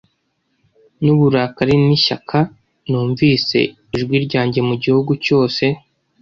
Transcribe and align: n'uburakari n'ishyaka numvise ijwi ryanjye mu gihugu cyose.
n'uburakari 1.03 1.75
n'ishyaka 1.85 2.37
numvise 2.89 3.59
ijwi 3.95 4.15
ryanjye 4.25 4.59
mu 4.67 4.75
gihugu 4.83 5.11
cyose. 5.25 5.63